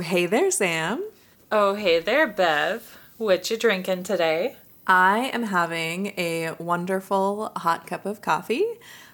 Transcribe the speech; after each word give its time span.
Oh, 0.00 0.02
hey 0.02 0.24
there, 0.24 0.50
Sam. 0.50 1.04
Oh, 1.52 1.74
hey 1.74 1.98
there, 1.98 2.26
Bev. 2.26 2.96
What 3.18 3.50
you 3.50 3.58
drinking 3.58 4.04
today? 4.04 4.56
I 4.86 5.30
am 5.34 5.42
having 5.42 6.14
a 6.16 6.54
wonderful 6.58 7.52
hot 7.54 7.86
cup 7.86 8.06
of 8.06 8.22
coffee 8.22 8.64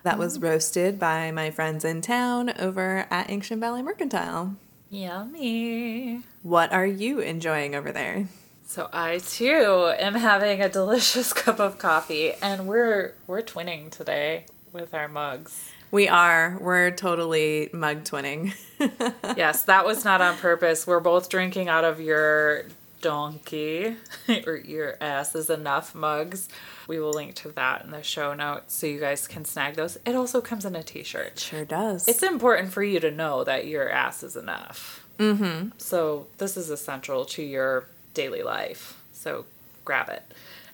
that 0.04 0.16
was 0.16 0.38
mm. 0.38 0.44
roasted 0.44 1.00
by 1.00 1.32
my 1.32 1.50
friends 1.50 1.84
in 1.84 2.02
town 2.02 2.52
over 2.60 3.08
at 3.10 3.28
Ancient 3.28 3.60
Valley 3.60 3.82
Mercantile. 3.82 4.54
Yummy. 4.88 6.22
What 6.44 6.72
are 6.72 6.86
you 6.86 7.18
enjoying 7.18 7.74
over 7.74 7.90
there? 7.90 8.28
So 8.68 8.88
I 8.92 9.18
too 9.18 9.92
am 9.98 10.14
having 10.14 10.62
a 10.62 10.68
delicious 10.68 11.32
cup 11.42 11.58
of 11.58 11.78
coffee 11.78 12.34
and 12.40 12.68
we're 12.68 13.14
we're 13.26 13.42
twinning 13.42 13.90
today 13.90 14.46
with 14.72 14.94
our 14.94 15.08
mugs. 15.08 15.72
We 15.96 16.08
are. 16.08 16.58
We're 16.60 16.90
totally 16.90 17.70
mug 17.72 18.04
twinning. 18.04 18.54
yes, 19.34 19.64
that 19.64 19.86
was 19.86 20.04
not 20.04 20.20
on 20.20 20.36
purpose. 20.36 20.86
We're 20.86 21.00
both 21.00 21.30
drinking 21.30 21.70
out 21.70 21.84
of 21.84 22.02
your 22.02 22.66
donkey 23.00 23.96
or 24.46 24.56
your 24.56 24.98
ass 25.00 25.34
is 25.34 25.48
enough 25.48 25.94
mugs. 25.94 26.50
We 26.86 27.00
will 27.00 27.14
link 27.14 27.34
to 27.36 27.48
that 27.52 27.82
in 27.82 27.92
the 27.92 28.02
show 28.02 28.34
notes 28.34 28.74
so 28.74 28.86
you 28.86 29.00
guys 29.00 29.26
can 29.26 29.46
snag 29.46 29.76
those. 29.76 29.96
It 30.04 30.14
also 30.14 30.42
comes 30.42 30.66
in 30.66 30.76
a 30.76 30.82
t-shirt. 30.82 31.38
Sure 31.38 31.64
does. 31.64 32.06
It's 32.06 32.22
important 32.22 32.74
for 32.74 32.82
you 32.82 33.00
to 33.00 33.10
know 33.10 33.42
that 33.44 33.66
your 33.66 33.88
ass 33.88 34.22
is 34.22 34.36
enough. 34.36 35.02
Mm-hmm. 35.18 35.78
So 35.78 36.26
this 36.36 36.58
is 36.58 36.68
essential 36.68 37.24
to 37.24 37.42
your 37.42 37.86
daily 38.12 38.42
life. 38.42 39.02
So 39.14 39.46
grab 39.86 40.10
it. 40.10 40.22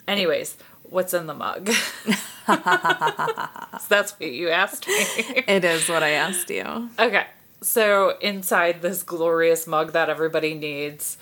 Anyways, 0.09 0.57
what's 0.93 1.15
in 1.15 1.27
the 1.27 1.35
mug? 1.35 1.71
so 1.71 2.13
that's 3.89 4.13
what 4.13 4.31
you 4.31 4.51
asked 4.51 4.87
me. 4.87 4.95
it 5.49 5.65
is 5.65 5.89
what 5.89 6.03
I 6.03 6.11
asked 6.11 6.51
you. 6.51 6.91
Okay. 6.99 7.27
So 7.61 8.19
inside 8.21 8.83
this 8.83 9.03
glorious 9.03 9.67
mug 9.67 9.93
that 9.93 10.11
everybody 10.11 10.55
needs 10.55 11.17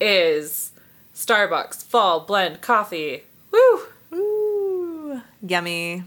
is 0.00 0.72
Starbucks 1.14 1.84
Fall 1.84 2.20
Blend 2.20 2.60
Coffee. 2.60 3.22
Woo! 3.50 3.80
Ooh, 4.12 5.22
yummy. 5.42 6.04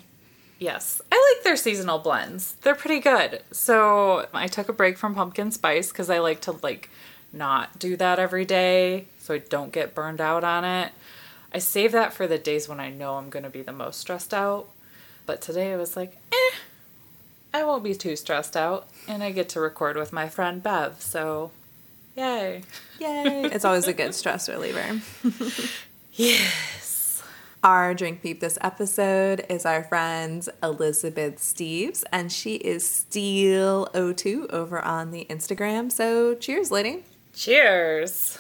Yes, 0.60 1.02
I 1.12 1.34
like 1.36 1.44
their 1.44 1.56
seasonal 1.56 2.00
blends. 2.00 2.54
They're 2.62 2.76
pretty 2.76 3.00
good. 3.00 3.42
So 3.52 4.28
I 4.34 4.48
took 4.48 4.70
a 4.70 4.74
break 4.74 4.98
from 4.98 5.16
pumpkin 5.16 5.52
spice 5.52 5.90
because 5.92 6.10
I 6.10 6.20
like 6.20 6.42
to 6.42 6.52
like 6.52 6.90
not 7.32 7.80
do 7.80 7.96
that 7.96 8.20
every 8.20 8.46
day 8.46 9.06
so 9.20 9.34
I 9.34 9.38
don't 9.40 9.72
get 9.72 9.96
burned 9.96 10.22
out 10.22 10.44
on 10.44 10.66
it. 10.66 10.92
I 11.54 11.60
save 11.60 11.92
that 11.94 12.14
for 12.14 12.28
the 12.28 12.38
days 12.38 12.68
when 12.70 12.80
I 12.80 12.90
know 12.90 13.16
I'm 13.16 13.30
gonna 13.30 13.50
be 13.50 13.62
the 13.62 13.72
most 13.72 14.00
stressed 14.00 14.34
out. 14.34 14.70
But 15.26 15.42
today 15.42 15.74
I 15.74 15.78
was 15.78 15.96
like, 15.96 16.18
eh, 16.32 16.56
I 17.54 17.64
won't 17.64 17.84
be 17.84 17.96
too 17.96 18.16
stressed 18.16 18.56
out, 18.56 18.88
and 19.08 19.24
I 19.24 19.32
get 19.32 19.50
to 19.50 19.60
record 19.60 19.96
with 19.98 20.14
my 20.14 20.28
friend 20.30 20.62
Bev. 20.62 21.02
So, 21.02 21.52
yay! 22.16 22.64
Yay! 23.00 23.46
it's 23.46 23.66
always 23.66 23.88
a 23.88 23.94
good 23.94 24.14
stress 24.16 24.48
reliever. 24.50 25.02
Yes. 26.14 27.24
Our 27.64 27.94
drink 27.94 28.22
peep 28.22 28.42
this 28.42 28.58
episode 28.60 29.46
is 29.48 29.66
our 29.66 29.86
friend 29.86 30.46
Elizabeth 30.62 31.38
Steves, 31.38 32.04
and 32.12 32.30
she 32.30 32.56
is 32.56 32.84
Steel02 32.84 34.50
over 34.50 34.82
on 34.82 35.12
the 35.12 35.26
Instagram. 35.30 35.90
So, 35.90 36.36
cheers, 36.36 36.72
lady. 36.72 37.06
Cheers. 37.34 38.38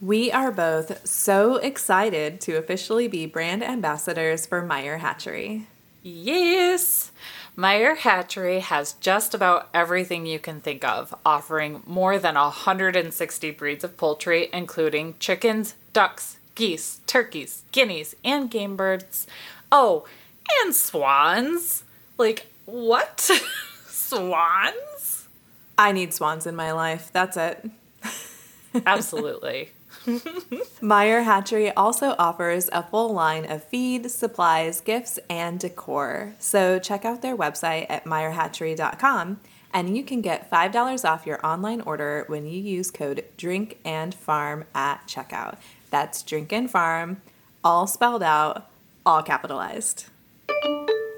We 0.00 0.30
are 0.30 0.52
both 0.52 1.06
so 1.06 1.56
excited 1.56 2.38
to 2.42 2.58
officially 2.58 3.08
be 3.08 3.24
brand 3.24 3.64
ambassadors 3.64 4.44
for 4.44 4.60
Meyer 4.60 4.98
Hatchery. 4.98 5.66
Yes. 6.02 7.12
Meyer 7.56 7.94
Hatchery 7.94 8.60
has 8.60 8.92
just 8.94 9.32
about 9.34 9.70
everything 9.72 10.26
you 10.26 10.38
can 10.38 10.60
think 10.60 10.84
of, 10.84 11.14
offering 11.24 11.82
more 11.86 12.18
than 12.18 12.34
160 12.34 13.50
breeds 13.52 13.84
of 13.84 13.96
poultry, 13.96 14.50
including 14.52 15.14
chickens, 15.18 15.74
ducks, 15.94 16.36
geese, 16.54 17.00
turkeys, 17.06 17.62
guineas, 17.72 18.14
and 18.22 18.50
game 18.50 18.76
birds. 18.76 19.26
Oh, 19.72 20.04
and 20.62 20.74
swans. 20.74 21.84
Like, 22.18 22.48
what? 22.66 23.30
swans? 23.88 25.28
I 25.78 25.92
need 25.92 26.12
swans 26.12 26.46
in 26.46 26.54
my 26.54 26.72
life. 26.72 27.08
That's 27.14 27.38
it. 27.38 27.70
Absolutely. 28.86 29.70
Meyer 30.80 31.22
Hatchery 31.22 31.72
also 31.72 32.14
offers 32.18 32.68
a 32.72 32.82
full 32.82 33.12
line 33.12 33.50
of 33.50 33.64
feed, 33.64 34.10
supplies, 34.10 34.80
gifts, 34.80 35.18
and 35.28 35.58
decor. 35.58 36.34
So 36.38 36.78
check 36.78 37.04
out 37.04 37.22
their 37.22 37.36
website 37.36 37.86
at 37.88 38.04
meyerhatchery.com 38.04 39.40
and 39.72 39.96
you 39.96 40.02
can 40.04 40.22
get 40.22 40.50
$5 40.50 41.04
off 41.04 41.26
your 41.26 41.44
online 41.44 41.80
order 41.82 42.24
when 42.28 42.46
you 42.46 42.60
use 42.60 42.90
code 42.90 43.24
drink 43.36 43.78
and 43.84 44.14
farm 44.14 44.64
at 44.74 45.06
checkout. 45.06 45.58
That's 45.90 46.22
drink 46.22 46.52
and 46.52 46.70
farm, 46.70 47.20
all 47.62 47.86
spelled 47.86 48.22
out, 48.22 48.70
all 49.04 49.22
capitalized. 49.22 50.06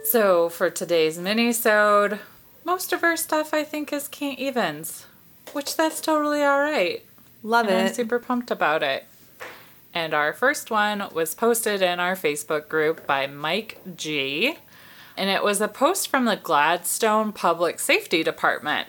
So 0.04 0.48
for 0.48 0.70
today's 0.70 1.18
mini-sode, 1.18 2.18
most 2.64 2.92
of 2.92 3.04
our 3.04 3.16
stuff 3.16 3.54
I 3.54 3.62
think 3.62 3.92
is 3.92 4.08
can't 4.08 4.38
evens, 4.38 5.06
which 5.52 5.76
that's 5.76 6.00
totally 6.00 6.42
all 6.42 6.60
right. 6.60 7.04
Love 7.42 7.66
and 7.66 7.76
I'm 7.76 7.86
it. 7.86 7.94
super 7.94 8.18
pumped 8.18 8.50
about 8.50 8.82
it. 8.82 9.04
And 9.94 10.12
our 10.12 10.32
first 10.32 10.70
one 10.70 11.04
was 11.12 11.34
posted 11.34 11.82
in 11.82 12.00
our 12.00 12.14
Facebook 12.14 12.68
group 12.68 13.06
by 13.06 13.26
Mike 13.26 13.80
G. 13.96 14.56
And 15.16 15.30
it 15.30 15.42
was 15.42 15.60
a 15.60 15.68
post 15.68 16.08
from 16.08 16.24
the 16.24 16.36
Gladstone 16.36 17.32
Public 17.32 17.80
Safety 17.80 18.22
Department. 18.22 18.88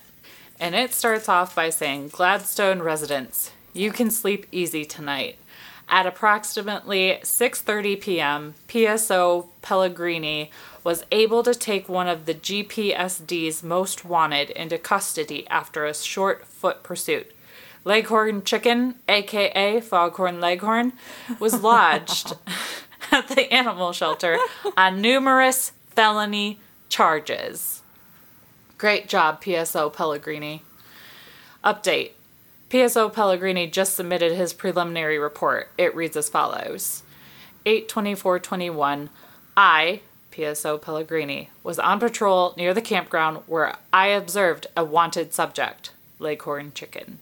And 0.60 0.76
it 0.76 0.94
starts 0.94 1.30
off 1.30 1.56
by 1.56 1.70
saying, 1.70 2.10
Gladstone 2.10 2.82
residents, 2.82 3.52
you 3.74 3.92
can 3.92 4.12
sleep 4.12 4.46
easy 4.52 4.86
tonight. 4.86 5.38
At 5.88 6.06
approximately 6.06 7.18
6:30 7.24 8.00
p.m., 8.00 8.54
PSO 8.68 9.48
Pellegrini 9.64 10.52
was 10.84 11.04
able 11.12 11.42
to 11.44 11.56
take 11.56 11.90
one 11.90 12.08
of 12.08 12.26
the 12.26 12.36
GPSD's 12.36 13.64
most 13.64 14.06
wanted 14.06 14.52
into 14.52 14.78
custody 14.78 15.48
after 15.48 15.86
a 15.86 15.96
short 15.96 16.46
foot 16.46 16.84
pursuit. 16.84 17.32
Leghorn 17.86 18.44
Chicken, 18.44 18.96
aka 19.08 19.80
Foghorn 19.82 20.40
Leghorn, 20.40 20.94
was 21.40 21.64
lodged 21.64 22.36
at 23.12 23.28
the 23.30 23.52
animal 23.54 23.92
shelter 23.92 24.38
on 24.76 25.02
numerous 25.02 25.72
felony 25.90 26.60
charges. 26.90 27.82
Great 28.78 29.08
job, 29.08 29.42
PSO 29.42 29.92
Pellegrini. 29.92 30.64
Update 31.64 32.12
PSO 32.70 33.12
Pellegrini 33.12 33.68
just 33.68 33.96
submitted 33.96 34.34
his 34.34 34.54
preliminary 34.54 35.18
report. 35.18 35.72
It 35.78 35.96
reads 35.96 36.16
as 36.16 36.30
follows 36.30 37.04
82421. 37.66 39.10
I, 39.58 40.02
PSO 40.32 40.80
Pellegrini, 40.80 41.50
was 41.64 41.80
on 41.80 42.00
patrol 42.00 42.54
near 42.56 42.74
the 42.74 42.82
campground 42.82 43.40
where 43.48 43.76
I 43.92 44.08
observed 44.08 44.68
a 44.78 44.86
wanted 44.86 45.34
subject, 45.34 45.92
Leghorn 46.20 46.72
Chicken. 46.74 47.20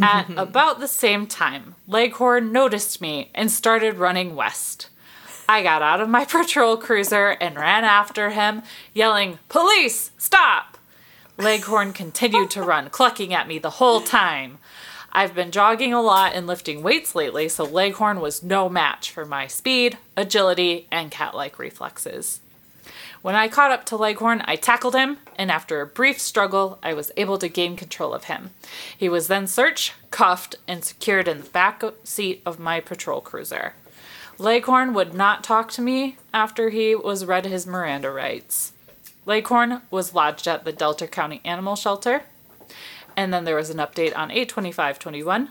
At 0.00 0.26
about 0.36 0.80
the 0.80 0.88
same 0.88 1.26
time, 1.26 1.74
Leghorn 1.86 2.52
noticed 2.52 3.00
me 3.00 3.30
and 3.34 3.50
started 3.50 3.96
running 3.96 4.34
west. 4.34 4.88
I 5.48 5.62
got 5.62 5.82
out 5.82 6.00
of 6.00 6.08
my 6.08 6.24
patrol 6.28 6.76
cruiser 6.76 7.36
and 7.40 7.56
ran 7.56 7.84
after 7.84 8.30
him, 8.30 8.62
yelling, 8.92 9.38
Police, 9.48 10.10
stop! 10.18 10.78
Leghorn 11.38 11.92
continued 11.92 12.50
to 12.50 12.62
run, 12.62 12.90
clucking 12.90 13.32
at 13.32 13.48
me 13.48 13.58
the 13.58 13.70
whole 13.70 14.00
time. 14.00 14.58
I've 15.12 15.34
been 15.34 15.50
jogging 15.50 15.92
a 15.92 16.00
lot 16.00 16.34
and 16.34 16.46
lifting 16.46 16.82
weights 16.82 17.14
lately, 17.14 17.48
so 17.48 17.64
Leghorn 17.64 18.20
was 18.20 18.42
no 18.42 18.68
match 18.68 19.10
for 19.10 19.26
my 19.26 19.46
speed, 19.46 19.98
agility, 20.16 20.86
and 20.90 21.10
cat 21.10 21.34
like 21.34 21.58
reflexes. 21.58 22.40
When 23.22 23.34
I 23.34 23.48
caught 23.48 23.70
up 23.70 23.84
to 23.86 23.96
Leghorn, 23.96 24.42
I 24.44 24.56
tackled 24.56 24.94
him, 24.94 25.18
and 25.36 25.50
after 25.50 25.80
a 25.80 25.86
brief 25.86 26.20
struggle, 26.20 26.78
I 26.82 26.94
was 26.94 27.12
able 27.16 27.38
to 27.38 27.48
gain 27.48 27.76
control 27.76 28.12
of 28.12 28.24
him. 28.24 28.50
He 28.96 29.08
was 29.08 29.28
then 29.28 29.46
searched, 29.46 29.94
cuffed, 30.10 30.56
and 30.66 30.84
secured 30.84 31.28
in 31.28 31.42
the 31.42 31.50
back 31.50 31.82
seat 32.04 32.42
of 32.44 32.58
my 32.58 32.80
patrol 32.80 33.20
cruiser. 33.20 33.74
Leghorn 34.38 34.94
would 34.94 35.14
not 35.14 35.44
talk 35.44 35.70
to 35.72 35.82
me 35.82 36.16
after 36.34 36.70
he 36.70 36.94
was 36.94 37.24
read 37.24 37.46
his 37.46 37.66
Miranda 37.66 38.10
rights. 38.10 38.72
Leghorn 39.24 39.82
was 39.90 40.14
lodged 40.14 40.48
at 40.48 40.64
the 40.64 40.72
Delta 40.72 41.06
County 41.06 41.40
Animal 41.44 41.76
Shelter. 41.76 42.24
And 43.16 43.32
then 43.32 43.44
there 43.44 43.56
was 43.56 43.70
an 43.70 43.76
update 43.76 44.16
on 44.16 44.30
82521. 44.30 45.50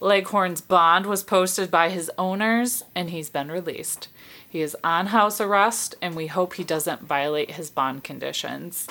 Leghorn's 0.00 0.60
bond 0.60 1.06
was 1.06 1.22
posted 1.22 1.70
by 1.70 1.90
his 1.90 2.10
owners 2.18 2.82
and 2.94 3.10
he's 3.10 3.30
been 3.30 3.52
released. 3.52 4.08
He 4.52 4.60
is 4.60 4.76
on 4.84 5.06
house 5.06 5.40
arrest 5.40 5.94
and 6.02 6.14
we 6.14 6.26
hope 6.26 6.52
he 6.52 6.62
doesn't 6.62 7.00
violate 7.00 7.52
his 7.52 7.70
bond 7.70 8.04
conditions. 8.04 8.86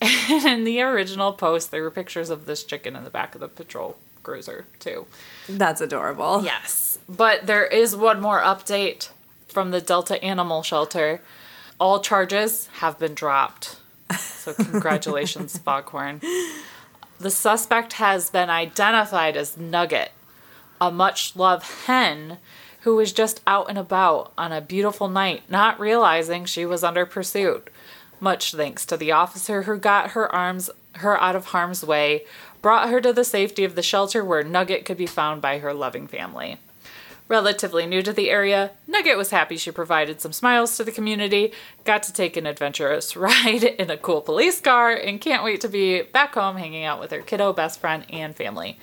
And 0.00 0.46
in 0.46 0.62
the 0.62 0.80
original 0.82 1.32
post, 1.32 1.72
there 1.72 1.82
were 1.82 1.90
pictures 1.90 2.30
of 2.30 2.46
this 2.46 2.62
chicken 2.62 2.94
in 2.94 3.02
the 3.02 3.10
back 3.10 3.34
of 3.34 3.40
the 3.40 3.48
patrol 3.48 3.96
cruiser, 4.22 4.66
too. 4.78 5.08
That's 5.48 5.80
adorable. 5.80 6.44
Yes. 6.44 7.00
But 7.08 7.48
there 7.48 7.66
is 7.66 7.96
one 7.96 8.20
more 8.20 8.40
update 8.40 9.08
from 9.48 9.72
the 9.72 9.80
Delta 9.80 10.22
Animal 10.22 10.62
Shelter. 10.62 11.20
All 11.80 11.98
charges 11.98 12.68
have 12.74 12.96
been 13.00 13.14
dropped. 13.14 13.80
So, 14.16 14.54
congratulations, 14.54 15.58
Foghorn. 15.58 16.20
The 17.18 17.32
suspect 17.32 17.94
has 17.94 18.30
been 18.30 18.48
identified 18.48 19.36
as 19.36 19.56
Nugget, 19.56 20.12
a 20.80 20.92
much 20.92 21.34
loved 21.34 21.66
hen 21.86 22.38
who 22.80 22.96
was 22.96 23.12
just 23.12 23.40
out 23.46 23.68
and 23.68 23.78
about 23.78 24.32
on 24.38 24.52
a 24.52 24.60
beautiful 24.60 25.08
night, 25.08 25.42
not 25.48 25.78
realizing 25.78 26.44
she 26.44 26.64
was 26.64 26.82
under 26.82 27.04
pursuit. 27.06 27.68
Much 28.20 28.54
thanks 28.54 28.84
to 28.86 28.96
the 28.96 29.12
officer 29.12 29.62
who 29.62 29.78
got 29.78 30.10
her 30.10 30.34
arms 30.34 30.70
her 30.96 31.20
out 31.20 31.36
of 31.36 31.46
harm's 31.46 31.84
way, 31.84 32.24
brought 32.62 32.88
her 32.88 33.00
to 33.00 33.12
the 33.12 33.24
safety 33.24 33.64
of 33.64 33.74
the 33.74 33.82
shelter 33.82 34.24
where 34.24 34.42
Nugget 34.42 34.84
could 34.84 34.96
be 34.96 35.06
found 35.06 35.40
by 35.40 35.58
her 35.58 35.72
loving 35.72 36.06
family. 36.06 36.58
Relatively 37.28 37.86
new 37.86 38.02
to 38.02 38.12
the 38.12 38.28
area, 38.28 38.72
Nugget 38.88 39.16
was 39.16 39.30
happy 39.30 39.56
she 39.56 39.70
provided 39.70 40.20
some 40.20 40.32
smiles 40.32 40.76
to 40.76 40.84
the 40.84 40.90
community, 40.90 41.52
got 41.84 42.02
to 42.02 42.12
take 42.12 42.36
an 42.36 42.44
adventurous 42.44 43.16
ride 43.16 43.62
in 43.62 43.88
a 43.88 43.96
cool 43.96 44.20
police 44.20 44.60
car, 44.60 44.90
and 44.90 45.20
can't 45.20 45.44
wait 45.44 45.60
to 45.60 45.68
be 45.68 46.02
back 46.02 46.34
home 46.34 46.56
hanging 46.56 46.84
out 46.84 46.98
with 46.98 47.12
her 47.12 47.22
kiddo 47.22 47.52
best 47.52 47.78
friend 47.78 48.04
and 48.10 48.34
family. 48.34 48.78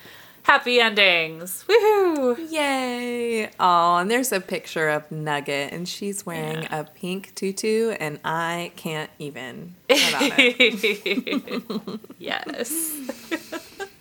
Happy 0.47 0.79
endings! 0.79 1.65
Woohoo! 1.67 2.49
Yay! 2.49 3.47
Oh, 3.59 3.97
and 3.97 4.09
there's 4.09 4.31
a 4.31 4.39
picture 4.39 4.87
of 4.87 5.11
Nugget, 5.11 5.73
and 5.73 5.89
she's 5.89 6.25
wearing 6.25 6.61
Yeah. 6.63 6.79
a 6.79 6.83
pink 6.85 7.35
tutu, 7.35 7.89
and 7.99 8.17
I 8.23 8.71
can't 8.77 9.09
even 9.19 9.75
about 9.89 10.21
it. 10.39 11.99
yes. 12.17 12.93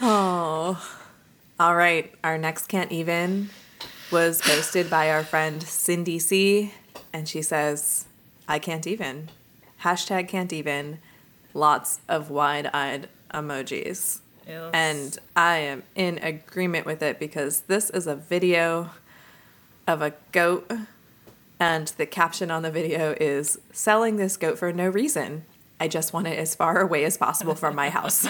Oh. 0.00 0.76
All 1.58 1.74
right, 1.74 2.12
our 2.22 2.36
next 2.36 2.66
can't 2.68 2.92
even 2.92 3.48
was 4.10 4.42
posted 4.42 4.90
by 4.90 5.10
our 5.10 5.24
friend 5.24 5.62
Cindy 5.62 6.18
C, 6.18 6.74
and 7.14 7.26
she 7.26 7.40
says, 7.40 8.04
I 8.46 8.58
can't 8.58 8.86
even. 8.86 9.30
Hashtag 9.82 10.28
can't 10.28 10.52
even. 10.52 10.98
Lots 11.54 12.00
of 12.10 12.28
wide 12.30 12.66
eyed 12.74 13.08
emojis. 13.32 14.20
Yes. 14.46 14.70
And 14.72 15.18
I 15.34 15.58
am 15.58 15.82
in 15.94 16.18
agreement 16.18 16.86
with 16.86 17.02
it 17.02 17.18
because 17.18 17.62
this 17.62 17.90
is 17.90 18.06
a 18.06 18.14
video 18.14 18.90
of 19.88 20.02
a 20.02 20.14
goat, 20.32 20.70
and 21.58 21.88
the 21.96 22.06
caption 22.06 22.50
on 22.50 22.62
the 22.62 22.70
video 22.70 23.16
is 23.20 23.58
selling 23.72 24.16
this 24.16 24.36
goat 24.36 24.58
for 24.58 24.72
no 24.72 24.88
reason. 24.88 25.44
I 25.80 25.88
just 25.88 26.12
want 26.12 26.26
it 26.26 26.38
as 26.38 26.54
far 26.54 26.80
away 26.80 27.04
as 27.04 27.16
possible 27.16 27.54
from 27.54 27.74
my 27.74 27.90
house. 27.90 28.26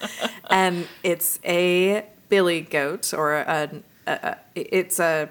and 0.50 0.86
it's 1.02 1.38
a 1.44 2.04
billy 2.28 2.60
goat, 2.60 3.14
or 3.14 3.34
a, 3.34 3.70
a, 4.06 4.12
a 4.12 4.36
it's 4.54 4.98
a 4.98 5.30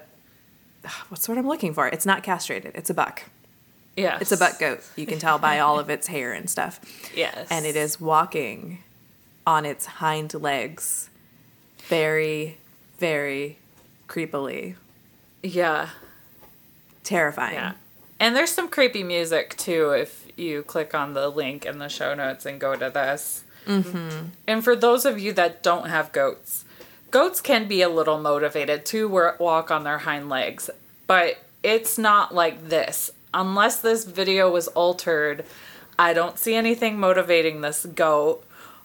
what's 1.08 1.28
what 1.28 1.38
I'm 1.38 1.46
looking 1.46 1.74
for? 1.74 1.86
It's 1.88 2.06
not 2.06 2.22
castrated. 2.22 2.72
It's 2.74 2.90
a 2.90 2.94
buck. 2.94 3.22
yes. 3.96 4.22
It's 4.22 4.32
a 4.32 4.36
buck 4.36 4.58
goat. 4.58 4.80
You 4.96 5.06
can 5.06 5.18
tell 5.18 5.38
by 5.38 5.58
all 5.60 5.78
of 5.78 5.88
its 5.90 6.06
hair 6.08 6.32
and 6.32 6.48
stuff 6.50 6.80
Yes. 7.14 7.46
and 7.50 7.64
it 7.66 7.76
is 7.76 8.00
walking 8.00 8.78
on 9.46 9.64
its 9.66 9.86
hind 9.86 10.34
legs 10.34 11.08
very 11.88 12.58
very 12.98 13.58
creepily 14.08 14.74
Yeah. 15.42 15.88
terrifying 17.04 17.54
Yeah. 17.54 17.72
And 18.20 18.36
there's 18.36 18.52
some 18.52 18.68
creepy 18.68 19.02
music 19.02 19.56
too 19.56 19.90
if 19.90 20.28
you 20.36 20.62
click 20.62 20.94
on 20.94 21.14
the 21.14 21.28
link 21.28 21.66
in 21.66 21.78
the 21.78 21.88
show 21.88 22.14
notes 22.14 22.46
and 22.46 22.60
go 22.60 22.76
to 22.76 22.88
this. 22.88 23.42
Mm-hmm. 23.66 24.26
And 24.46 24.62
for 24.64 24.76
those 24.76 25.04
of 25.04 25.18
you 25.18 25.32
that 25.32 25.62
don't 25.62 25.88
have 25.88 26.12
goats, 26.12 26.64
goats 27.10 27.40
can 27.40 27.66
be 27.66 27.82
a 27.82 27.88
little 27.88 28.18
motivated 28.20 28.86
to 28.86 29.08
walk 29.08 29.70
on 29.70 29.82
their 29.84 29.98
hind 29.98 30.28
legs, 30.28 30.70
but 31.06 31.38
it's 31.62 31.98
not 31.98 32.34
like 32.34 32.68
this. 32.68 33.10
Unless 33.34 33.80
this 33.80 34.04
video 34.04 34.50
was 34.50 34.68
altered, 34.68 35.44
I 35.98 36.12
don't 36.12 36.38
see 36.38 36.54
anything 36.54 36.98
motivating 36.98 37.60
this 37.60 37.86
goat 37.86 38.44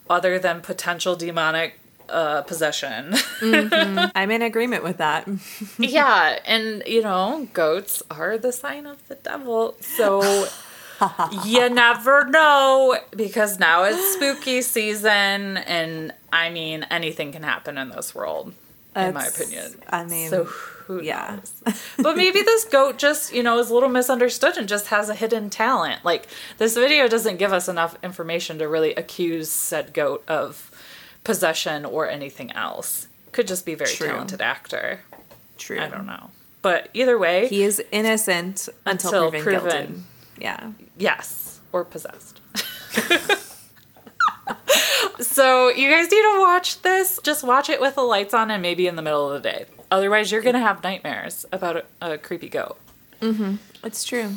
other 0.10 0.40
than 0.40 0.62
potential 0.62 1.16
demonic 1.16 1.80
uh, 2.10 2.42
possession. 2.44 3.16
i'm 3.42 4.32
in 4.32 4.42
agreement 4.42 4.84
with 4.84 4.98
that 4.98 5.28
yeah, 5.80 6.40
and 6.46 6.84
you 6.86 7.02
know, 7.02 7.48
goats 7.54 8.02
are 8.10 8.38
the 8.38 8.52
sign 8.52 8.86
of 8.86 9.06
the 9.08 9.16
devil. 9.16 9.76
So 9.82 10.48
you 11.46 11.70
never 11.70 12.26
know 12.26 12.98
because 13.16 13.60
now 13.60 13.84
it's 13.84 14.14
spooky 14.14 14.62
season 14.62 15.58
and 15.58 16.14
I 16.32 16.50
mean 16.50 16.86
anything 16.90 17.32
can 17.32 17.44
happen 17.44 17.78
in 17.78 17.90
this 17.90 18.16
world 18.16 18.54
in 19.06 19.14
my 19.14 19.26
opinion. 19.26 19.76
i 19.90 20.04
mean 20.06 20.30
So 20.30 20.44
who 20.46 21.02
yeah 21.02 21.38
knows? 21.66 21.76
But 22.00 22.16
maybe 22.18 22.42
this 22.42 22.64
goat 22.66 22.98
just, 22.98 23.34
you 23.34 23.44
know, 23.44 23.60
is 23.60 23.70
a 23.70 23.74
little 23.74 23.90
misunderstood 23.90 24.58
and 24.58 24.68
just 24.70 24.88
has 24.88 25.10
a 25.10 25.16
hidden 25.16 25.50
talent. 25.50 26.06
Like 26.06 26.28
this 26.58 26.76
video 26.76 27.08
doesn't 27.10 27.38
give 27.38 27.52
us 27.52 27.68
enough 27.68 27.98
information 28.04 28.58
to 28.60 28.68
really 28.70 28.96
accuse 28.96 29.50
said 29.50 29.94
goat 29.94 30.24
of 30.30 30.72
possession 31.26 31.84
or 31.86 32.10
anything 32.10 32.52
else. 32.54 33.08
Could 33.34 33.48
just 33.48 33.66
be 33.66 33.74
a 33.74 33.78
very 33.78 33.92
True. 33.92 34.08
talented 34.08 34.42
actor. 34.42 35.02
true 35.58 35.80
I 35.80 35.90
don't 35.90 36.06
know. 36.06 36.32
But 36.62 36.90
either 36.94 37.18
way, 37.18 37.48
he 37.48 37.64
is 37.64 37.84
innocent 37.92 38.68
until, 38.86 39.28
Until 39.28 39.42
proven, 39.42 39.44
proven. 39.62 39.86
guilty 39.88 40.04
yeah 40.40 40.72
yes, 40.98 41.60
or 41.74 41.84
possessed. 41.84 42.40
so 45.38 45.70
you 45.70 45.88
guys 45.88 46.10
need 46.10 46.24
to 46.24 46.40
watch 46.40 46.82
this. 46.82 47.20
Just 47.22 47.44
watch 47.44 47.70
it 47.70 47.80
with 47.80 47.94
the 47.94 48.02
lights 48.02 48.34
on 48.34 48.50
and 48.50 48.60
maybe 48.60 48.88
in 48.88 48.96
the 48.96 49.04
middle 49.04 49.30
of 49.30 49.44
the 49.44 49.50
day. 49.50 49.66
Otherwise, 49.92 50.32
you're 50.32 50.42
gonna 50.42 50.60
have 50.60 50.84
nightmares 50.84 51.46
about 51.52 51.78
a, 51.78 51.86
a 52.02 52.18
creepy 52.18 52.50
goat. 52.50 52.78
Mm-hmm. 53.22 53.56
It's 53.84 54.04
true 54.04 54.32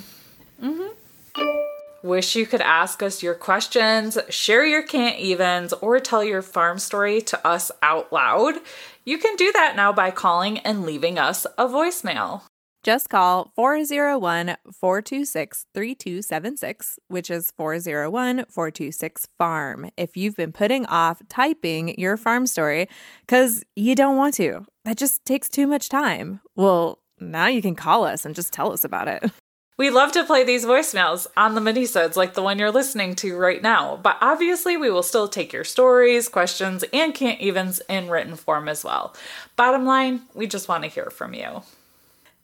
Mm-hmm. 0.62 2.06
Wish 2.06 2.37
you 2.37 2.47
could 2.47 2.61
ask 2.61 3.02
us 3.02 3.23
your 3.23 3.35
questions, 3.35 4.19
share 4.29 4.67
your 4.67 4.82
can't 4.82 5.19
evens, 5.19 5.73
or 5.73 5.99
tell 6.00 6.23
your 6.23 6.43
farm 6.43 6.79
story 6.79 7.23
to 7.23 7.46
us 7.46 7.70
out 7.82 8.12
loud. 8.12 8.56
You 9.05 9.17
can 9.17 9.37
do 9.37 9.50
that 9.53 9.75
now 9.75 9.93
by 9.93 10.11
calling 10.11 10.58
and 10.58 10.84
leaving 10.84 11.19
us 11.19 11.46
a 11.56 11.67
voicemail. 11.67 12.43
Just 12.82 13.10
call 13.10 13.53
401 13.55 14.56
426 14.72 15.67
3276, 15.75 16.99
which 17.08 17.31
is 17.31 17.51
401 17.51 18.46
426 18.49 19.29
FARM, 19.39 19.91
if 19.99 20.17
you've 20.17 20.37
been 20.37 20.53
putting 20.53 20.87
off 20.87 21.20
typing 21.29 21.99
your 22.01 22.17
farm 22.17 22.46
story 22.46 22.89
because 23.27 23.63
you 23.77 23.94
don't 23.94 24.17
want 24.17 24.32
to. 24.34 24.65
That 24.87 24.96
just 24.96 25.27
takes 25.27 25.51
too 25.51 25.67
much 25.67 25.91
time. 25.91 26.41
Well, 26.56 27.01
now 27.20 27.49
you 27.49 27.60
can 27.60 27.75
call 27.75 28.05
us 28.05 28.25
and 28.25 28.34
just 28.34 28.53
tell 28.53 28.72
us 28.72 28.84
about 28.84 29.08
it. 29.08 29.31
We 29.77 29.89
love 29.89 30.13
to 30.13 30.25
play 30.25 30.44
these 30.44 30.67
voicemails 30.67 31.27
on 31.39 31.55
the 31.55 31.60
minisodes 31.63 32.15
like 32.15 32.34
the 32.34 32.43
one 32.43 32.58
you're 32.58 32.70
listening 32.70 33.15
to 33.15 33.34
right 33.39 33.63
now, 33.63 33.96
but 33.96 34.19
obviously 34.20 34.77
we 34.77 34.91
will 34.91 35.03
still 35.03 35.27
take 35.27 35.55
your 35.55 35.65
stories, 35.65 36.29
questions, 36.29 36.84
and 36.93 37.15
can't 37.15 37.41
evens 37.41 37.81
in 37.89 38.10
written 38.10 38.37
form 38.37 38.69
as 38.69 38.84
well. 38.84 39.17
Bottom 39.56 39.87
line, 39.87 40.20
we 40.34 40.46
just 40.46 40.69
want 40.69 40.84
to 40.84 40.91
hear 40.91 41.08
from 41.08 41.32
you. 41.32 41.63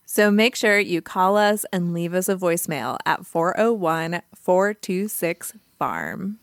So 0.06 0.30
make 0.30 0.54
sure 0.54 0.78
you 0.78 1.02
call 1.02 1.36
us 1.36 1.66
and 1.72 1.92
leave 1.92 2.14
us 2.14 2.28
a 2.28 2.36
voicemail 2.36 2.96
at 3.04 3.26
401 3.26 4.22
426 4.34 5.54
FARM. 5.78 6.38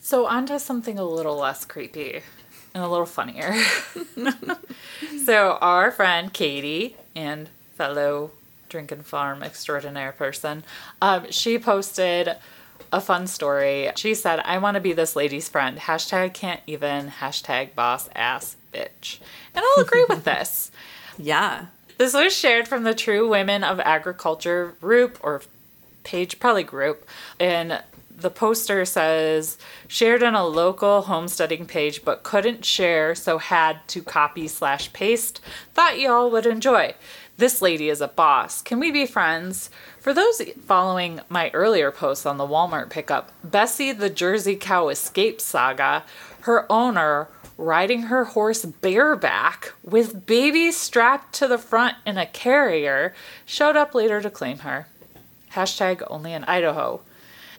So, 0.00 0.26
on 0.26 0.46
to 0.46 0.58
something 0.58 0.98
a 0.98 1.04
little 1.04 1.36
less 1.36 1.64
creepy 1.64 2.22
and 2.74 2.82
a 2.82 2.88
little 2.88 3.06
funnier. 3.06 3.54
so, 5.24 5.58
our 5.60 5.92
friend 5.92 6.32
Katie 6.32 6.96
and 7.14 7.48
fellow 7.74 8.32
Drinking 8.68 9.02
Farm 9.02 9.42
extraordinaire 9.42 10.10
person, 10.12 10.64
um, 11.00 11.30
she 11.30 11.58
posted 11.58 12.34
a 12.92 13.00
fun 13.00 13.26
story. 13.26 13.90
She 13.94 14.14
said, 14.14 14.40
I 14.40 14.58
want 14.58 14.74
to 14.74 14.80
be 14.80 14.92
this 14.92 15.14
lady's 15.14 15.48
friend. 15.48 15.78
Hashtag 15.78 16.34
can't 16.34 16.60
even. 16.66 17.08
Hashtag 17.08 17.74
boss 17.74 18.08
ass 18.16 18.56
bitch. 18.72 19.18
And 19.54 19.64
I'll 19.64 19.84
agree 19.84 20.06
with 20.08 20.24
this. 20.24 20.72
Yeah. 21.16 21.66
This 22.02 22.14
was 22.14 22.36
shared 22.36 22.66
from 22.66 22.82
the 22.82 22.96
True 22.96 23.28
Women 23.28 23.62
of 23.62 23.78
Agriculture 23.78 24.74
group 24.80 25.20
or 25.22 25.40
page, 26.02 26.40
probably 26.40 26.64
group. 26.64 27.06
And 27.38 27.80
the 28.10 28.28
poster 28.28 28.84
says, 28.84 29.56
shared 29.86 30.24
on 30.24 30.34
a 30.34 30.44
local 30.44 31.02
homesteading 31.02 31.66
page, 31.66 32.04
but 32.04 32.24
couldn't 32.24 32.64
share, 32.64 33.14
so 33.14 33.38
had 33.38 33.86
to 33.86 34.02
copy 34.02 34.48
slash 34.48 34.92
paste. 34.92 35.40
Thought 35.74 36.00
y'all 36.00 36.28
would 36.28 36.44
enjoy. 36.44 36.96
This 37.36 37.62
lady 37.62 37.88
is 37.88 38.00
a 38.00 38.08
boss. 38.08 38.62
Can 38.62 38.80
we 38.80 38.90
be 38.90 39.06
friends? 39.06 39.70
For 40.00 40.12
those 40.12 40.42
following 40.66 41.20
my 41.28 41.50
earlier 41.50 41.92
posts 41.92 42.26
on 42.26 42.36
the 42.36 42.48
Walmart 42.48 42.90
pickup, 42.90 43.30
Bessie 43.44 43.92
the 43.92 44.10
Jersey 44.10 44.56
Cow 44.56 44.88
Escape 44.88 45.40
Saga, 45.40 46.02
her 46.40 46.66
owner 46.68 47.28
riding 47.62 48.02
her 48.04 48.24
horse 48.24 48.64
bareback 48.64 49.72
with 49.84 50.26
baby 50.26 50.72
strapped 50.72 51.32
to 51.34 51.46
the 51.46 51.58
front 51.58 51.96
in 52.04 52.18
a 52.18 52.26
carrier, 52.26 53.14
showed 53.46 53.76
up 53.76 53.94
later 53.94 54.20
to 54.20 54.30
claim 54.30 54.58
her. 54.60 54.88
Hashtag 55.52 56.02
only 56.08 56.32
in 56.32 56.44
Idaho. 56.44 57.00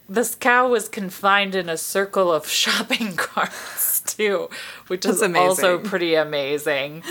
This 0.10 0.36
cow 0.36 0.68
was 0.68 0.90
confined 0.90 1.56
in 1.56 1.70
a 1.70 1.78
circle 1.78 2.32
of 2.32 2.48
shopping 2.62 3.16
carts 3.16 4.02
too, 4.02 4.50
which 4.88 5.06
is 5.06 5.22
That's 5.22 5.36
also 5.38 5.80
pretty 5.80 6.16
amazing. 6.16 7.04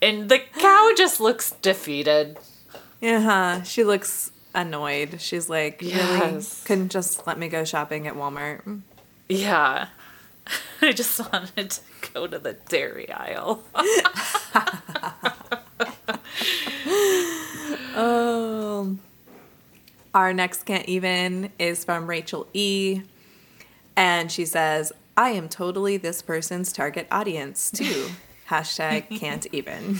and 0.00 0.28
the 0.28 0.38
cow 0.38 0.92
just 0.96 1.20
looks 1.20 1.50
defeated. 1.62 2.38
Yeah, 3.00 3.20
huh. 3.20 3.62
she 3.62 3.84
looks 3.84 4.32
annoyed. 4.54 5.20
She's 5.20 5.48
like, 5.48 5.80
really? 5.82 5.92
Yes. 5.94 6.64
Couldn't 6.64 6.90
just 6.90 7.26
let 7.26 7.38
me 7.38 7.48
go 7.48 7.64
shopping 7.64 8.06
at 8.06 8.14
Walmart. 8.14 8.80
Yeah. 9.28 9.88
I 10.82 10.92
just 10.92 11.20
wanted 11.32 11.70
to 11.70 11.80
go 12.14 12.26
to 12.26 12.38
the 12.38 12.54
dairy 12.68 13.10
aisle. 13.10 13.64
Oh. 17.94 18.96
Our 20.14 20.32
next 20.32 20.64
can't 20.64 20.88
even 20.88 21.52
is 21.58 21.84
from 21.84 22.08
Rachel 22.08 22.48
E. 22.52 23.02
And 23.96 24.32
she 24.32 24.46
says, 24.46 24.92
I 25.16 25.30
am 25.30 25.48
totally 25.48 25.96
this 25.96 26.22
person's 26.22 26.72
target 26.72 27.06
audience 27.10 27.70
too. 27.70 28.08
Hashtag 28.48 29.20
can't 29.20 29.46
even. 29.52 29.98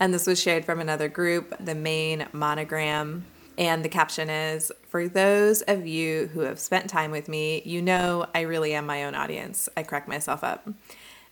and 0.00 0.12
this 0.12 0.26
was 0.26 0.40
shared 0.40 0.64
from 0.64 0.80
another 0.80 1.08
group, 1.08 1.54
the 1.58 1.74
main 1.74 2.26
monogram. 2.32 3.24
And 3.58 3.84
the 3.84 3.88
caption 3.88 4.30
is 4.30 4.72
For 4.88 5.08
those 5.08 5.62
of 5.62 5.86
you 5.86 6.28
who 6.28 6.40
have 6.40 6.58
spent 6.58 6.88
time 6.88 7.10
with 7.10 7.28
me, 7.28 7.62
you 7.64 7.82
know 7.82 8.26
I 8.34 8.42
really 8.42 8.74
am 8.74 8.86
my 8.86 9.04
own 9.04 9.14
audience. 9.14 9.68
I 9.76 9.82
crack 9.82 10.08
myself 10.08 10.42
up. 10.42 10.68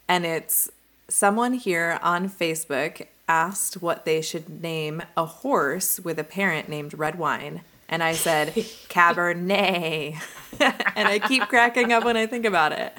And 0.09 0.27
it's 0.27 0.71
someone 1.09 1.55
here 1.55 1.99
on 2.03 2.29
Facebook 2.29 3.07
asked 3.29 3.81
what 3.81 4.05
they 4.05 4.21
should 4.21 4.63
name 4.63 5.03
a 5.17 5.25
horse 5.25 6.01
with 6.01 6.19
a 6.19 6.25
parent 6.25 6.69
named 6.69 6.95
Red 6.95 7.17
Wine. 7.17 7.63
And 7.89 8.03
I 8.03 8.13
said, 8.13 8.49
Cabernet. 8.89 10.17
and 10.61 11.09
I 11.09 11.19
keep 11.19 11.45
cracking 11.45 11.93
up 11.93 12.05
when 12.05 12.17
I 12.17 12.27
think 12.27 12.45
about 12.45 12.73
it. 12.73 12.93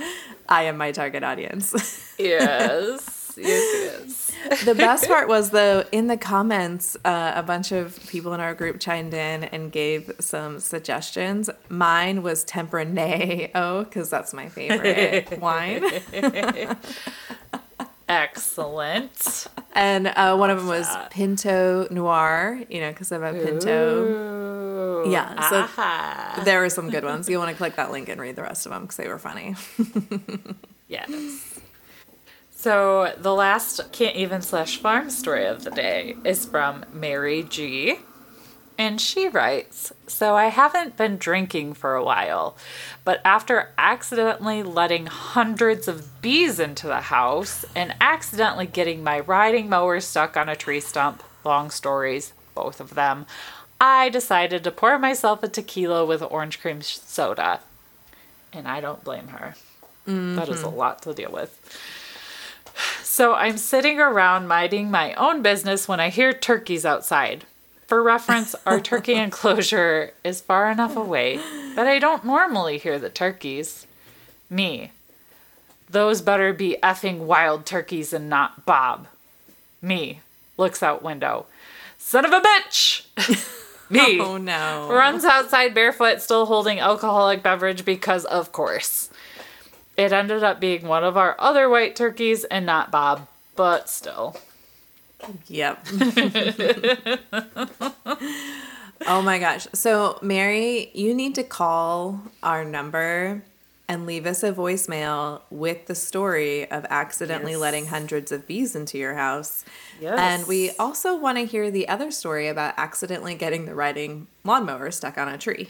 I 0.48 0.64
am 0.64 0.78
my 0.78 0.92
target 0.92 1.24
audience. 1.24 2.14
yes. 2.20 3.21
The 4.66 4.76
best 4.76 5.08
part 5.08 5.28
was 5.36 5.50
though 5.52 5.84
in 5.92 6.08
the 6.08 6.18
comments 6.18 6.96
uh, 7.04 7.34
a 7.36 7.44
bunch 7.44 7.72
of 7.72 8.00
people 8.08 8.34
in 8.34 8.40
our 8.40 8.54
group 8.54 8.80
chimed 8.80 9.14
in 9.14 9.44
and 9.46 9.72
gave 9.72 10.12
some 10.20 10.60
suggestions 10.60 11.50
mine 11.70 12.22
was 12.24 12.46
tempranillo 12.46 13.84
because 13.86 14.10
that's 14.10 14.34
my 14.34 14.50
favorite 14.50 15.40
wine 15.40 15.84
Excellent. 18.10 19.48
and 19.74 20.08
uh, 20.08 20.36
one 20.36 20.50
of 20.50 20.58
them 20.58 20.68
was 20.68 20.86
that? 20.88 21.12
pinto 21.12 21.88
noir 21.90 22.62
you 22.70 22.82
know 22.82 22.90
because 22.92 23.10
i'm 23.12 23.24
a 23.24 23.32
pinto 23.32 24.04
Ooh. 25.06 25.10
Yeah, 25.10 25.50
so- 25.50 25.60
Aha. 25.62 26.42
there 26.46 26.60
were 26.60 26.70
some 26.70 26.90
good 26.90 27.04
ones 27.06 27.28
you 27.30 27.40
want 27.40 27.50
to 27.52 27.56
click 27.58 27.78
that 27.78 27.90
link 27.92 28.10
and 28.10 28.20
read 28.20 28.36
the 28.36 28.42
rest 28.44 28.66
of 28.66 28.72
them 28.74 28.82
because 28.84 28.98
they 28.98 29.08
were 29.08 29.18
funny 29.18 29.56
Yes. 30.90 31.60
So 32.62 33.16
the 33.18 33.34
last 33.34 33.92
can't 33.92 34.16
even 34.16 34.44
slash 34.44 34.78
farm 34.78 35.10
story 35.10 35.48
of 35.48 35.64
the 35.64 35.72
day 35.72 36.16
is 36.24 36.46
from 36.46 36.86
Mary 36.94 37.42
G. 37.42 37.96
And 38.78 39.02
she 39.02 39.28
writes 39.28 39.92
So 40.06 40.36
I 40.36 40.50
haven't 40.50 40.96
been 40.96 41.18
drinking 41.18 41.74
for 41.74 41.96
a 41.96 42.04
while, 42.04 42.56
but 43.04 43.20
after 43.26 43.70
accidentally 43.80 44.62
letting 44.62 45.08
hundreds 45.08 45.88
of 45.88 46.22
bees 46.22 46.60
into 46.60 46.86
the 46.86 47.02
house 47.02 47.66
and 47.76 47.96
accidentally 48.00 48.68
getting 48.68 49.04
my 49.04 49.22
riding 49.22 49.68
mower 49.68 50.00
stuck 50.00 50.38
on 50.38 50.48
a 50.48 50.56
tree 50.56 50.82
stump, 50.82 51.24
long 51.44 51.72
stories, 51.72 52.32
both 52.54 52.80
of 52.80 52.94
them, 52.94 53.26
I 53.80 54.10
decided 54.10 54.64
to 54.66 54.72
pour 54.72 55.00
myself 55.00 55.42
a 55.42 55.48
tequila 55.48 56.06
with 56.06 56.22
orange 56.22 56.62
cream 56.62 56.84
soda. 56.84 57.62
And 58.54 58.68
I 58.68 58.82
don't 58.82 59.04
blame 59.04 59.30
her. 59.30 59.56
That 60.06 60.48
is 60.48 60.62
a 60.62 60.66
mm-hmm. 60.68 60.78
lot 60.78 61.02
to 61.02 61.16
deal 61.16 61.32
with. 61.32 61.58
So 63.04 63.34
I'm 63.34 63.58
sitting 63.58 64.00
around 64.00 64.48
minding 64.48 64.90
my 64.90 65.14
own 65.16 65.42
business 65.42 65.88
when 65.88 66.00
I 66.00 66.10
hear 66.10 66.34
turkeys 66.34 66.86
outside. 66.86 67.46
For 67.88 68.02
reference, 68.02 68.56
our 68.66 68.80
turkey 68.80 69.14
enclosure 69.16 70.14
is 70.24 70.42
far 70.42 70.72
enough 70.72 70.96
away 70.96 71.38
that 71.76 71.88
I 71.88 72.00
don't 72.00 72.24
normally 72.24 72.78
hear 72.78 72.98
the 72.98 73.10
turkeys. 73.10 73.86
Me. 74.50 74.92
Those 75.90 76.22
better 76.22 76.54
be 76.54 76.78
effing 76.82 77.20
wild 77.20 77.66
turkeys 77.66 78.14
and 78.14 78.30
not 78.30 78.66
Bob. 78.66 79.08
Me. 79.82 80.22
Looks 80.58 80.82
out 80.82 81.04
window. 81.04 81.48
Son 81.98 82.24
of 82.24 82.32
a 82.32 82.40
bitch! 82.40 83.58
Me 83.92 84.22
oh 84.22 84.38
no 84.38 84.88
runs 84.90 85.26
outside 85.26 85.74
barefoot, 85.74 86.22
still 86.22 86.46
holding 86.46 86.80
alcoholic 86.80 87.44
beverage 87.44 87.84
because, 87.84 88.24
of 88.24 88.54
course. 88.54 89.10
It 90.02 90.12
ended 90.12 90.44
up 90.44 90.60
being 90.60 90.88
one 90.88 91.04
of 91.04 91.16
our 91.16 91.36
other 91.38 91.70
white 91.70 91.96
turkeys 91.96 92.44
and 92.46 92.66
not 92.66 92.90
Bob, 92.90 93.28
but 93.56 93.88
still. 93.88 94.36
Yep. 95.46 95.86
oh 99.06 99.22
my 99.22 99.38
gosh. 99.38 99.68
So, 99.74 100.18
Mary, 100.24 100.90
you 100.96 101.14
need 101.14 101.36
to 101.36 101.44
call 101.44 102.20
our 102.42 102.66
number 102.66 103.44
and 103.92 104.06
leave 104.06 104.26
us 104.26 104.42
a 104.42 104.54
voicemail 104.54 105.42
with 105.50 105.88
the 105.88 105.96
story 105.96 106.70
of 106.72 106.86
accidentally 106.90 107.52
Yes. 107.52 107.60
letting 107.60 107.88
hundreds 107.88 108.32
of 108.32 108.48
bees 108.48 108.74
into 108.74 108.98
your 108.98 109.16
house. 109.16 109.66
Yes. 110.00 110.18
And 110.18 110.48
we 110.48 110.72
also 110.80 111.18
want 111.18 111.38
to 111.40 111.46
hear 111.46 111.70
the 111.70 111.90
other 111.90 112.10
story 112.10 112.48
about 112.48 112.74
accidentally 112.78 113.36
getting 113.36 113.66
the 113.66 113.76
riding 113.76 114.28
lawnmower 114.46 114.92
stuck 114.92 115.18
on 115.18 115.28
a 115.28 115.38
tree. 115.38 115.68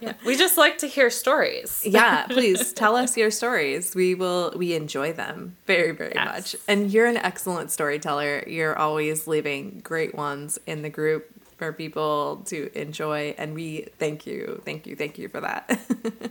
Yeah, 0.00 0.12
we 0.26 0.36
just 0.36 0.58
like 0.58 0.76
to 0.78 0.86
hear 0.86 1.08
stories. 1.08 1.82
yeah, 1.86 2.26
please 2.26 2.72
tell 2.82 2.96
us 2.96 3.16
your 3.16 3.30
stories. 3.30 3.94
We 3.94 4.14
will 4.14 4.52
we 4.54 4.74
enjoy 4.74 5.14
them 5.14 5.56
very 5.66 5.92
very 5.92 6.12
Yes. 6.14 6.26
much. 6.26 6.56
And 6.68 6.92
you're 6.92 7.06
an 7.06 7.16
excellent 7.16 7.70
storyteller. 7.70 8.44
You're 8.46 8.76
always 8.78 9.26
leaving 9.26 9.80
great 9.82 10.14
ones 10.14 10.58
in 10.66 10.82
the 10.82 10.90
group 10.90 11.26
for 11.62 11.72
people 11.72 12.42
to 12.46 12.76
enjoy 12.76 13.36
and 13.38 13.54
we 13.54 13.82
thank 13.96 14.26
you. 14.26 14.60
Thank 14.64 14.84
you. 14.84 14.96
Thank 14.96 15.16
you 15.16 15.28
for 15.28 15.40
that. 15.40 15.78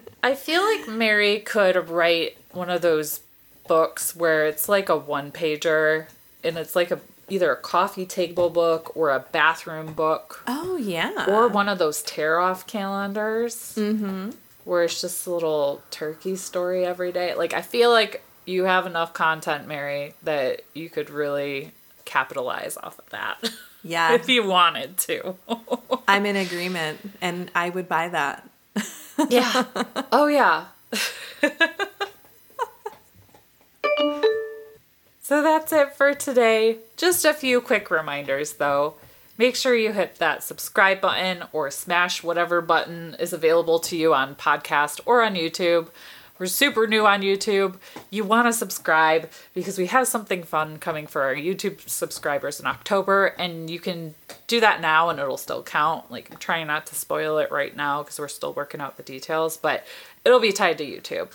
I 0.24 0.36
feel 0.36 0.62
like 0.62 0.90
Mary 0.90 1.40
could 1.40 1.88
write 1.88 2.38
one 2.52 2.70
of 2.70 2.82
those 2.82 3.22
books 3.66 4.14
where 4.14 4.46
it's 4.46 4.68
like 4.68 4.90
a 4.90 4.98
one 4.98 5.32
pager 5.32 6.08
and 6.44 6.58
it's 6.58 6.76
like 6.76 6.92
a 6.92 7.00
either 7.30 7.50
a 7.50 7.56
coffee 7.56 8.06
table 8.06 8.50
book 8.50 8.92
or 8.94 9.10
a 9.10 9.22
bathroom 9.32 9.94
book 9.94 10.44
oh 10.48 10.76
yeah. 10.76 11.26
or 11.30 11.48
one 11.48 11.70
of 11.70 11.78
those 11.78 12.02
tear 12.02 12.38
off 12.38 12.68
calendars 12.68 13.76
mm-hmm. 13.78 14.32
where 14.66 14.84
it's 14.84 15.00
just 15.00 15.26
a 15.26 15.32
little 15.32 15.82
turkey 15.92 16.36
story 16.36 16.84
every 16.84 17.14
day. 17.14 17.36
Like 17.36 17.54
I 17.54 17.62
feel 17.62 17.90
like 17.90 18.22
you 18.46 18.66
have 18.66 18.86
enough 18.86 19.14
content, 19.14 19.66
Mary, 19.66 20.14
that 20.24 20.64
you 20.74 20.90
could 20.90 21.10
really 21.10 21.72
capitalize 22.04 22.76
off 22.76 23.00
of 23.00 23.10
that 23.12 23.50
yeah. 23.84 24.14
if 24.14 24.30
you 24.30 24.46
wanted 24.46 24.98
to. 25.00 25.36
I'm 26.08 26.26
in 26.26 26.36
agreement 26.36 27.00
and 27.22 27.52
I 27.56 27.70
would 27.70 27.88
buy 27.88 28.10
that. 28.10 28.48
yeah. 29.30 29.66
Oh 30.12 30.28
yeah. 30.28 30.66
so 35.22 35.42
that's 35.42 35.72
it 35.72 35.96
for 35.96 36.14
today. 36.14 36.78
Just 36.98 37.26
a 37.26 37.34
few 37.34 37.62
quick 37.62 37.90
reminders 37.92 38.54
though. 38.54 38.96
Make 39.38 39.56
sure 39.56 39.74
you 39.74 39.92
hit 39.94 40.18
that 40.18 40.44
subscribe 40.44 41.02
button 41.02 41.44
or 41.52 41.72
smash 41.72 42.22
whatever 42.22 42.62
button 42.62 43.16
is 43.20 43.34
available 43.34 43.80
to 43.80 43.98
you 43.98 44.14
on 44.14 44.36
podcast 44.36 45.00
or 45.06 45.24
on 45.24 45.36
YouTube. 45.36 45.88
We're 46.42 46.48
super 46.48 46.88
new 46.88 47.06
on 47.06 47.22
YouTube. 47.22 47.76
You 48.10 48.24
want 48.24 48.48
to 48.48 48.54
subscribe 48.54 49.30
because 49.54 49.78
we 49.78 49.86
have 49.86 50.08
something 50.08 50.42
fun 50.42 50.80
coming 50.80 51.06
for 51.06 51.22
our 51.22 51.36
YouTube 51.36 51.88
subscribers 51.88 52.60
in 52.60 52.66
October, 52.66 53.36
and 53.38 53.70
you 53.70 53.80
can 53.80 54.16
do 54.48 54.60
that 54.60 54.82
now 54.82 55.10
and 55.10 55.20
it'll 55.20 55.38
still 55.38 55.62
count. 55.62 56.10
Like, 56.10 56.32
I'm 56.32 56.38
trying 56.38 56.66
not 56.66 56.88
to 56.88 56.96
spoil 56.96 57.38
it 57.38 57.52
right 57.52 57.76
now 57.76 58.02
because 58.02 58.18
we're 58.18 58.28
still 58.28 58.54
working 58.54 58.82
out 58.82 58.98
the 58.98 59.04
details, 59.04 59.56
but 59.56 59.86
it'll 60.26 60.40
be 60.40 60.52
tied 60.52 60.80
to 60.80 60.84
YouTube. 60.84 61.30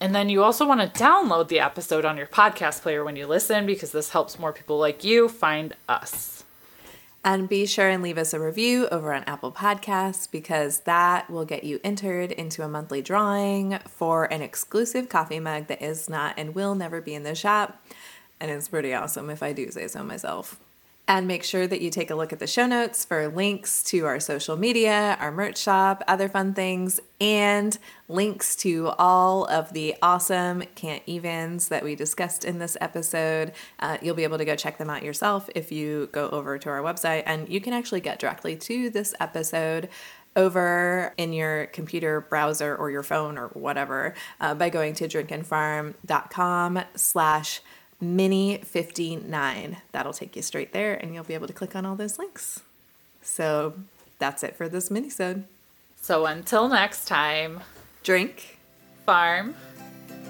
And 0.00 0.12
then 0.12 0.28
you 0.28 0.42
also 0.42 0.66
want 0.66 0.80
to 0.80 1.00
download 1.00 1.46
the 1.46 1.60
episode 1.60 2.04
on 2.04 2.16
your 2.16 2.26
podcast 2.26 2.82
player 2.82 3.04
when 3.04 3.14
you 3.14 3.28
listen 3.28 3.64
because 3.64 3.92
this 3.92 4.08
helps 4.08 4.40
more 4.40 4.52
people 4.52 4.76
like 4.76 5.04
you 5.04 5.28
find 5.28 5.72
us. 5.88 6.42
And 7.26 7.48
be 7.48 7.66
sure 7.66 7.88
and 7.88 8.04
leave 8.04 8.18
us 8.18 8.32
a 8.32 8.38
review 8.38 8.86
over 8.86 9.12
on 9.12 9.24
Apple 9.24 9.50
Podcasts 9.50 10.30
because 10.30 10.78
that 10.80 11.28
will 11.28 11.44
get 11.44 11.64
you 11.64 11.80
entered 11.82 12.30
into 12.30 12.62
a 12.62 12.68
monthly 12.68 13.02
drawing 13.02 13.80
for 13.88 14.32
an 14.32 14.42
exclusive 14.42 15.08
coffee 15.08 15.40
mug 15.40 15.66
that 15.66 15.82
is 15.82 16.08
not 16.08 16.34
and 16.38 16.54
will 16.54 16.76
never 16.76 17.00
be 17.00 17.16
in 17.16 17.24
the 17.24 17.34
shop. 17.34 17.84
And 18.38 18.48
it's 18.48 18.68
pretty 18.68 18.94
awesome 18.94 19.28
if 19.28 19.42
I 19.42 19.52
do 19.52 19.72
say 19.72 19.88
so 19.88 20.04
myself. 20.04 20.60
And 21.08 21.28
make 21.28 21.44
sure 21.44 21.68
that 21.68 21.80
you 21.80 21.90
take 21.90 22.10
a 22.10 22.16
look 22.16 22.32
at 22.32 22.40
the 22.40 22.48
show 22.48 22.66
notes 22.66 23.04
for 23.04 23.28
links 23.28 23.80
to 23.84 24.06
our 24.06 24.18
social 24.18 24.56
media, 24.56 25.16
our 25.20 25.30
merch 25.30 25.56
shop, 25.56 26.02
other 26.08 26.28
fun 26.28 26.52
things, 26.52 26.98
and 27.20 27.78
links 28.08 28.56
to 28.56 28.88
all 28.98 29.44
of 29.44 29.72
the 29.72 29.94
awesome 30.02 30.64
can't 30.74 31.04
evens 31.06 31.68
that 31.68 31.84
we 31.84 31.94
discussed 31.94 32.44
in 32.44 32.58
this 32.58 32.76
episode. 32.80 33.52
Uh, 33.78 33.98
you'll 34.02 34.16
be 34.16 34.24
able 34.24 34.38
to 34.38 34.44
go 34.44 34.56
check 34.56 34.78
them 34.78 34.90
out 34.90 35.04
yourself 35.04 35.48
if 35.54 35.70
you 35.70 36.08
go 36.10 36.28
over 36.30 36.58
to 36.58 36.68
our 36.68 36.80
website, 36.80 37.22
and 37.24 37.48
you 37.48 37.60
can 37.60 37.72
actually 37.72 38.00
get 38.00 38.18
directly 38.18 38.56
to 38.56 38.90
this 38.90 39.14
episode 39.20 39.88
over 40.34 41.14
in 41.16 41.32
your 41.32 41.66
computer 41.66 42.20
browser 42.20 42.76
or 42.76 42.90
your 42.90 43.02
phone 43.02 43.38
or 43.38 43.48
whatever 43.48 44.14
uh, 44.40 44.54
by 44.54 44.68
going 44.68 44.92
to 44.92 45.08
drinkandfarm.com 45.08 46.80
slash 46.94 47.62
mini 48.00 48.58
59 48.58 49.78
that'll 49.92 50.12
take 50.12 50.36
you 50.36 50.42
straight 50.42 50.72
there 50.72 50.94
and 50.94 51.14
you'll 51.14 51.24
be 51.24 51.34
able 51.34 51.46
to 51.46 51.52
click 51.52 51.74
on 51.74 51.86
all 51.86 51.96
those 51.96 52.18
links 52.18 52.60
so 53.22 53.74
that's 54.18 54.42
it 54.42 54.54
for 54.56 54.68
this 54.68 54.88
minisode 54.90 55.44
So 56.00 56.26
until 56.26 56.68
next 56.68 57.06
time, 57.08 57.60
drink 58.02 58.58
farm. 59.04 59.54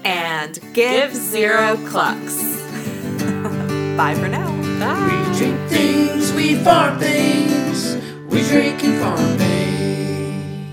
and 0.03 0.55
give, 0.73 1.11
Give 1.11 1.15
zero 1.15 1.75
zero 1.75 1.89
clucks 1.89 2.37
bye 3.97 4.15
for 4.15 4.27
now 4.27 4.47
Bye. 4.79 5.29
We 5.31 5.37
drink 5.37 5.69
things, 5.69 6.33
we 6.33 6.55
farm 6.63 6.99
things. 6.99 7.95
We 8.31 8.43
drink 8.43 8.83
and 8.83 9.01
farm 9.01 9.37
things. 9.39 10.63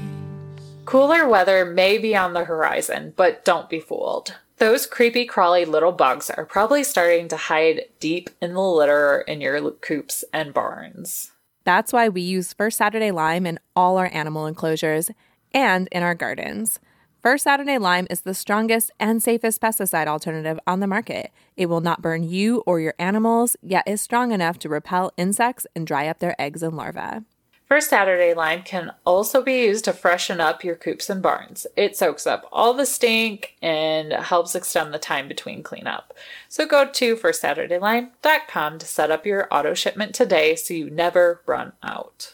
Cooler 0.84 1.26
weather 1.26 1.64
may 1.64 1.96
be 1.96 2.14
on 2.14 2.34
the 2.34 2.44
horizon, 2.44 3.14
but 3.16 3.42
don't 3.44 3.70
be 3.70 3.80
fooled. 3.80 4.34
Those 4.64 4.86
creepy, 4.86 5.26
crawly 5.26 5.66
little 5.66 5.92
bugs 5.92 6.30
are 6.30 6.46
probably 6.46 6.84
starting 6.84 7.28
to 7.28 7.36
hide 7.36 7.82
deep 8.00 8.30
in 8.40 8.54
the 8.54 8.62
litter 8.62 9.20
in 9.28 9.42
your 9.42 9.70
coops 9.72 10.24
and 10.32 10.54
barns. 10.54 11.32
That's 11.64 11.92
why 11.92 12.08
we 12.08 12.22
use 12.22 12.54
First 12.54 12.78
Saturday 12.78 13.10
Lime 13.10 13.44
in 13.44 13.60
all 13.76 13.98
our 13.98 14.08
animal 14.10 14.46
enclosures 14.46 15.10
and 15.52 15.86
in 15.92 16.02
our 16.02 16.14
gardens. 16.14 16.80
First 17.22 17.44
Saturday 17.44 17.76
Lime 17.76 18.06
is 18.08 18.22
the 18.22 18.32
strongest 18.32 18.90
and 18.98 19.22
safest 19.22 19.60
pesticide 19.60 20.06
alternative 20.06 20.58
on 20.66 20.80
the 20.80 20.86
market. 20.86 21.30
It 21.58 21.66
will 21.66 21.82
not 21.82 22.00
burn 22.00 22.22
you 22.22 22.62
or 22.66 22.80
your 22.80 22.94
animals, 22.98 23.58
yet 23.60 23.86
is 23.86 24.00
strong 24.00 24.32
enough 24.32 24.58
to 24.60 24.70
repel 24.70 25.12
insects 25.18 25.66
and 25.76 25.86
dry 25.86 26.08
up 26.08 26.20
their 26.20 26.40
eggs 26.40 26.62
and 26.62 26.74
larvae. 26.74 27.20
First 27.66 27.88
Saturday 27.88 28.34
lime 28.34 28.62
can 28.62 28.92
also 29.06 29.42
be 29.42 29.62
used 29.62 29.86
to 29.86 29.94
freshen 29.94 30.38
up 30.38 30.62
your 30.62 30.76
coops 30.76 31.08
and 31.08 31.22
barns. 31.22 31.66
It 31.76 31.96
soaks 31.96 32.26
up 32.26 32.46
all 32.52 32.74
the 32.74 32.84
stink 32.84 33.56
and 33.62 34.12
helps 34.12 34.54
extend 34.54 34.92
the 34.92 34.98
time 34.98 35.28
between 35.28 35.62
cleanup. 35.62 36.12
So 36.48 36.66
go 36.66 36.86
to 36.86 37.16
firstsaturdaylime.com 37.16 38.78
to 38.78 38.86
set 38.86 39.10
up 39.10 39.24
your 39.24 39.48
auto 39.50 39.72
shipment 39.72 40.14
today 40.14 40.56
so 40.56 40.74
you 40.74 40.90
never 40.90 41.40
run 41.46 41.72
out. 41.82 42.33